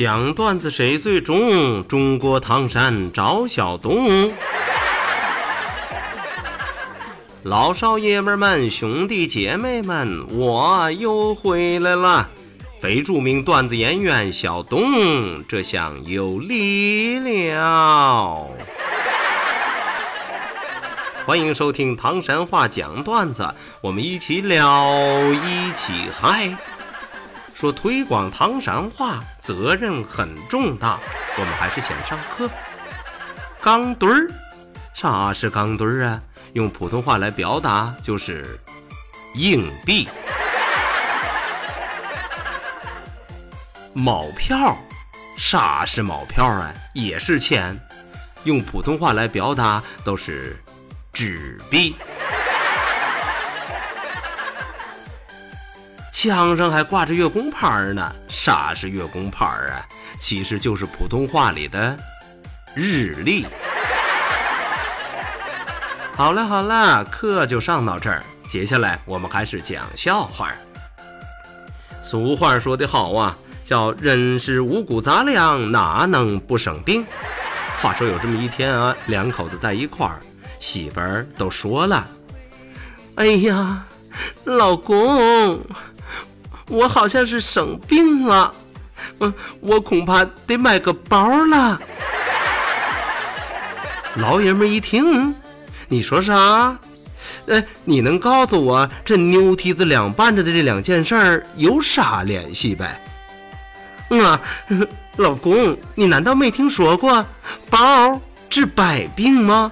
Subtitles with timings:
[0.00, 1.86] 讲段子谁最中？
[1.86, 4.32] 中国唐山找小东。
[7.42, 12.26] 老少爷们们、兄弟姐妹们，我又回来了。
[12.80, 18.48] 非著名段子演员小东，这厢有力了。
[21.26, 23.46] 欢迎收听唐山话讲段子，
[23.82, 24.90] 我们一起聊，
[25.30, 26.56] 一起嗨。
[27.60, 30.98] 说推广唐山话责任很重大，
[31.36, 32.48] 我们还是先上课。
[33.60, 34.30] 钢墩儿，
[34.94, 36.22] 啥是钢墩儿啊？
[36.54, 38.58] 用普通话来表达就是
[39.34, 40.08] 硬币。
[43.92, 44.74] 毛票，
[45.36, 46.72] 啥是毛票啊？
[46.94, 47.78] 也是钱，
[48.44, 50.58] 用普通话来表达都是
[51.12, 51.94] 纸币。
[56.22, 59.80] 墙上还挂着月供牌呢，啥是月供牌啊？
[60.20, 61.96] 其实就是普通话里的
[62.74, 63.46] 日历。
[66.14, 70.52] 好了好了，课就上到这儿，接下来我们开始讲笑话。
[72.02, 73.34] 俗话说得好啊，
[73.64, 77.02] 叫人是五谷杂粮，哪能不生病？
[77.80, 80.20] 话说有这么一天啊，两口子在一块儿，
[80.58, 82.06] 媳妇儿都说了
[83.16, 83.86] ：“哎呀，
[84.44, 85.58] 老公。”
[86.70, 88.54] 我好像是生病了，
[89.18, 91.80] 嗯，我恐怕得买个包了。
[94.14, 95.34] 老爷们一听，
[95.88, 96.78] 你说啥？
[97.48, 103.00] 哎，你能告诉我这牛蹄子两半子的这两件事儿有啥联系呗？
[104.10, 104.40] 嗯啊，
[105.16, 107.24] 老公，你难道没听说过
[107.68, 109.70] 包治百病吗？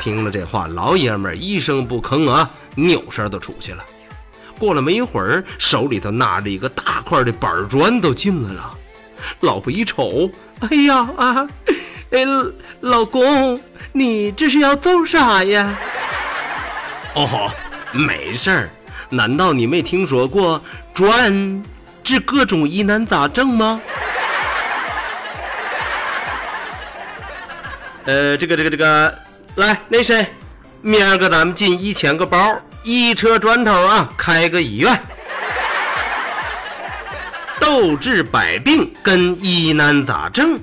[0.00, 3.84] 听了这话，老爷们一声不吭啊，扭身都出去了。
[4.58, 8.74] 过了没一会儿，手里头拿着一个大块的板砖都进来了。
[9.40, 10.30] 老婆一瞅，
[10.60, 11.48] 哎呀啊，
[12.10, 12.24] 哎，
[12.80, 13.60] 老公，
[13.92, 15.78] 你这是要做啥呀？
[17.14, 17.50] 哦，
[17.92, 18.70] 没事儿。
[19.08, 20.60] 难道你没听说过
[20.92, 21.62] 砖
[22.02, 23.80] 治各种疑难杂症吗？
[28.04, 29.18] 呃，这个这个这个，
[29.56, 30.26] 来，那谁，
[30.80, 32.38] 明儿个咱们进一千个包。
[32.88, 34.96] 一车砖头啊，开个医院，
[37.60, 40.56] 斗治百病跟疑难杂症。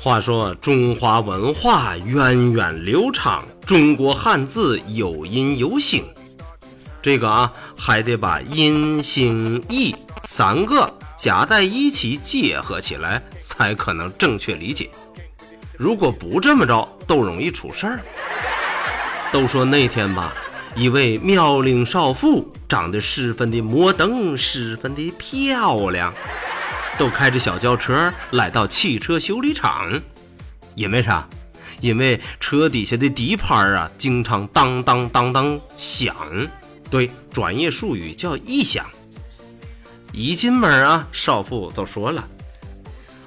[0.00, 6.04] 话说中华文化源远流长，中国汉字有音有形。
[7.00, 9.94] 这个啊，还得把阴、形、义
[10.24, 14.90] 三个加在一起结合起来，才可能正确理解。
[15.76, 18.00] 如果不这么着，都容易出事儿。
[19.30, 20.34] 都说那天吧，
[20.74, 26.12] 一位妙龄少妇长得十分的摩登，十分的漂亮，
[26.98, 29.88] 都开着小轿车来到汽车修理厂，
[30.74, 31.28] 因为啥？
[31.80, 36.16] 因为车底下的底盘啊，经常当当当当响。
[36.90, 38.86] 对，专业术语叫异响。
[40.10, 42.26] 一进门啊，少妇都说了：“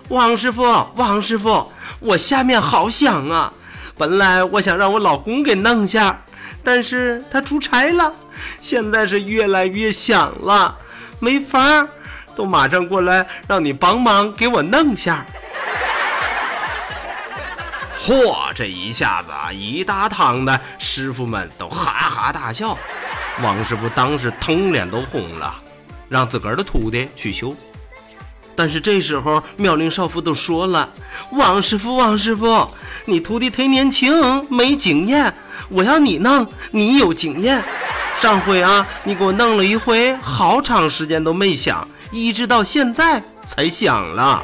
[0.10, 0.64] 王师傅，
[0.96, 3.54] 王师傅，我下面好响啊！
[3.98, 6.24] 本来我想让我老公给弄下，
[6.64, 8.12] 但是他出差了，
[8.60, 10.76] 现在是越来越响了，
[11.20, 11.88] 没法，
[12.36, 15.24] 都马上过来让你帮忙给我弄下。”
[18.04, 22.76] 嚯，这一下子啊，一大趟的师傅们都哈哈大笑。
[23.42, 25.60] 王师傅当时疼脸都红了，
[26.08, 27.56] 让自个儿的徒弟去修。
[28.56, 30.90] 但是这时候妙龄少妇都说了
[31.32, 32.68] ：“王师傅，王师傅，
[33.06, 35.34] 你徒弟忒年轻，没经验，
[35.70, 37.64] 我要你弄，你有经验。
[38.14, 44.44] 上回啊，你给我弄了一回，好长时间都没响，一直到现在才响了。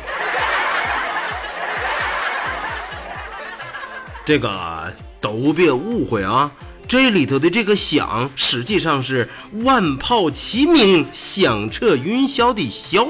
[4.26, 6.50] 这个都别误会啊。”
[6.88, 9.30] 这里头的这个响，实际上是
[9.66, 13.06] 万炮齐鸣，响彻云霄的霄。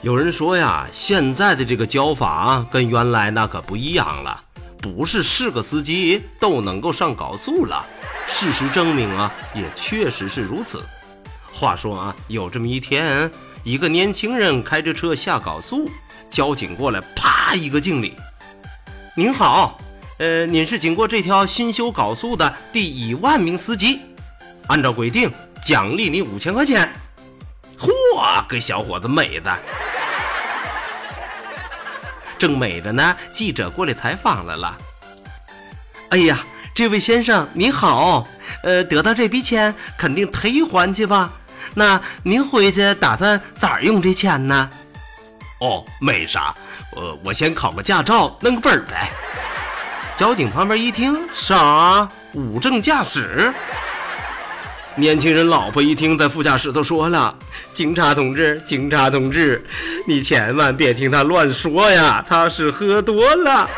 [0.00, 4.42] 有人说呀，现在的这个教法，跟原来那可不一样了，
[4.80, 7.84] 不是是个司机都能够上高速了。
[8.26, 10.84] 事实证明啊，也确实是如此。
[11.52, 13.30] 话说啊，有这么一天，
[13.62, 15.88] 一个年轻人开着车下高速，
[16.28, 18.16] 交警过来，啪一个敬礼
[19.14, 19.78] ：“您好，
[20.18, 24.00] 呃，您是经过这条新修高速的第一万名司机，
[24.66, 25.30] 按照规定
[25.62, 26.92] 奖励你五千块钱。”
[27.78, 29.56] 嚯，给小伙子美的！
[32.36, 34.76] 正美着呢，记者过来采访来了。
[36.10, 36.44] 哎呀，
[36.74, 38.26] 这位先生您好，
[38.64, 41.30] 呃，得到这笔钱肯定忒还去吧？
[41.72, 44.68] 那您回去打算咋用这钱呢？
[45.60, 46.52] 哦，没啥，
[46.96, 49.12] 呃，我先考个驾照，弄个本儿呗。
[50.16, 52.08] 交警旁边一听，啥？
[52.32, 53.54] 无证驾驶？
[54.96, 57.36] 年轻人老婆一听，在副驾驶都说了
[57.72, 59.64] ：“警察同志，警察同志，
[60.08, 63.70] 你千万别听他乱说呀，他是喝多了。”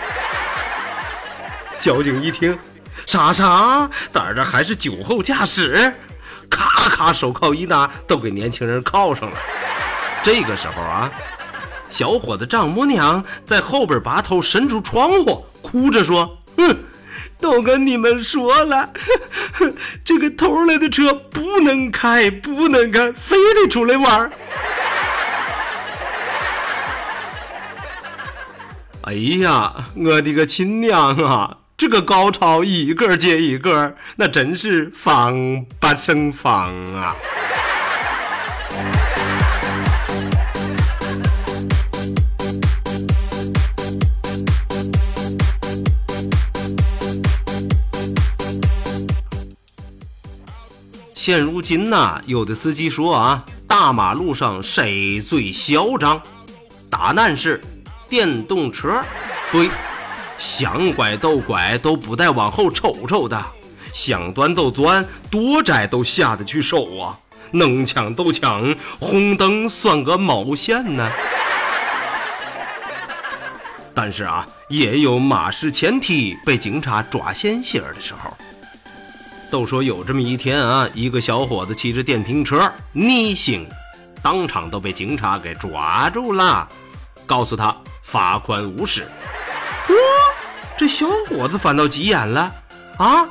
[1.78, 2.58] 交警一听，
[3.06, 3.88] 啥啥？
[4.10, 5.94] 咱这还是酒后驾驶？
[6.50, 9.36] 咔咔，手铐一拿，都给年轻人铐上了。
[10.22, 11.10] 这个时候啊，
[11.88, 16.76] 小伙子丈母娘在后边把头伸出窗户，哭着说：“哼。”
[17.38, 18.88] 都跟你们说了，
[20.02, 24.30] 这个偷来的车不能开，不能开，非得出来玩。
[29.04, 31.58] 哎呀，我的个亲娘啊！
[31.78, 37.14] 这个高潮一个接一个，那真是防不胜防啊！
[51.14, 56.22] 现如今呐，有的司机说啊，大马路上谁最嚣张？
[56.88, 57.60] 答案是
[58.08, 59.04] 电动车。
[59.52, 59.70] 对，
[60.38, 63.38] 想拐都拐，都不带往后瞅瞅的；
[63.92, 67.18] 想钻都钻，多窄都下得去手啊！
[67.52, 71.10] 能抢都抢，红灯算个毛线呢？
[73.94, 78.36] 但是啊，也有马失前蹄被警察抓现行的时候。
[79.48, 83.66] 都说有这么一天啊，一个小伙子骑着电瓶车逆行，
[84.20, 86.68] 当场都被警察给抓住了，
[87.24, 89.06] 告诉他罚款五十。
[90.76, 92.52] 这小伙子反倒急眼了
[92.98, 93.26] 啊！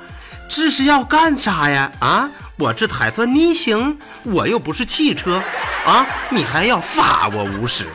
[0.50, 1.92] 这是要干啥呀？
[2.00, 5.42] 啊，我这还算逆行，我又不是汽车
[5.86, 6.08] 啊！
[6.30, 7.86] 你还要罚我五十？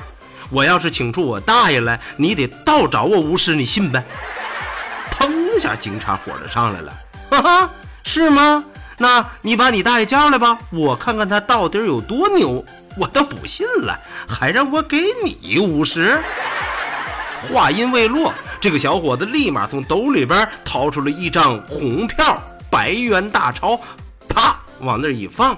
[0.50, 4.05] 我要是请出我大爷来，你得倒找我五十，你信呗？
[5.11, 6.93] 腾下，警察火就上来了，
[7.31, 7.70] 哈哈。
[8.05, 8.64] 是吗？
[8.99, 12.64] 那你把你大爷叫来吧，我看看他到底有多牛。
[12.97, 13.99] 我都不信了，
[14.29, 16.20] 还让我给你五十。
[17.48, 22.40] 话音未落，这个小伙子立马从兜里边掏出了一张红票，
[22.70, 23.81] 百元大钞，
[24.28, 25.56] 啪往那一放，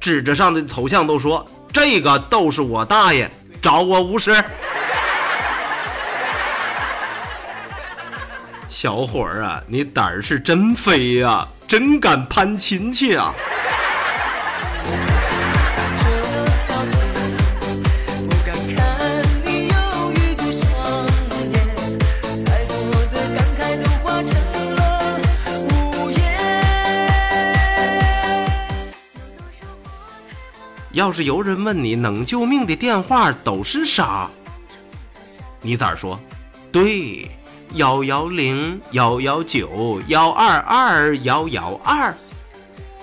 [0.00, 4.32] 指着上的头像都说：“这个都是我大爷，找我五十。”
[8.68, 13.34] 小伙儿啊，你胆儿是真肥呀，真敢攀亲戚啊！
[30.96, 34.30] 要是有人问你能救命的电话都是啥，
[35.60, 36.18] 你咋说？
[36.72, 37.30] 对。
[37.74, 42.14] 幺幺零幺幺九幺二二幺幺二，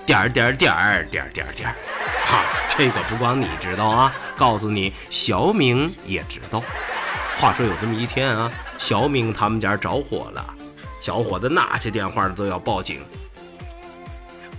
[0.04, 1.76] 点点点点点点儿，
[2.26, 6.60] 哈，这个不光你知道啊，告诉你，小明也知道。
[7.36, 10.44] 话说有这么一天啊，小明他们家着火了，
[10.98, 13.00] 小伙子拿起电话都要报警。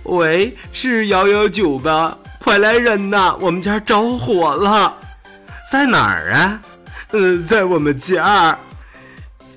[0.04, 2.16] 喂，是幺幺九吧？
[2.46, 4.96] 快来人呐，我们家着火了，
[5.68, 6.60] 在哪儿啊？
[7.10, 8.56] 呃，在我们家。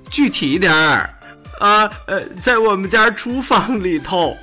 [0.10, 1.08] 具体点儿，
[1.60, 4.36] 啊，呃，在我们家厨房里头。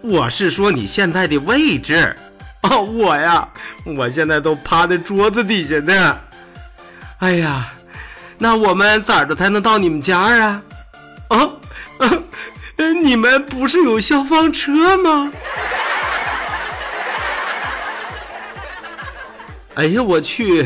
[0.00, 2.16] 我是说你现在的位置。
[2.62, 3.46] 哦，我呀，
[3.84, 6.18] 我现在都趴在桌子底下呢。
[7.18, 7.70] 哎呀，
[8.38, 10.62] 那我们咋着才能到你们家啊？
[11.28, 11.50] 啊，
[12.78, 15.30] 呃，你们不是有消防车吗？
[19.74, 20.64] 哎呀，我去，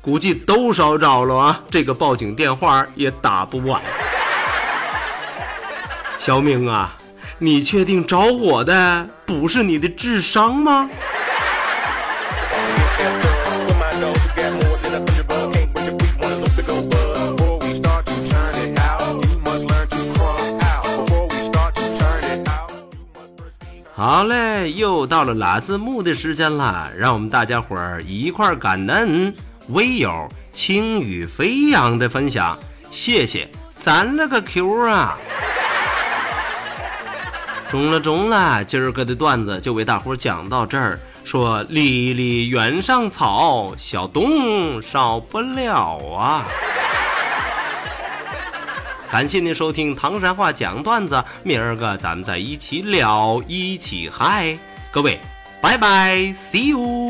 [0.00, 1.62] 估计都烧着了啊！
[1.70, 3.80] 这个报警电话也打不完。
[6.18, 6.96] 小明啊，
[7.38, 10.90] 你确定着火的不是你的智商吗？
[24.08, 29.34] 好嘞，又到了拉字幕的时间了，让我们大家伙儿一块儿感恩
[29.70, 32.56] 微友轻语飞扬的分享，
[32.92, 35.18] 谢谢三了个 Q 啊！
[37.68, 41.00] 中了中了，今儿个的段子就为大伙儿讲到这儿。
[41.24, 46.46] 说离离原上草，小东少不了啊！
[49.10, 54.58] 感谢您收听唐山话讲段子，明儿个咱们再一起聊，一起嗨，
[54.90, 55.20] 各位，
[55.60, 57.05] 拜拜，see you。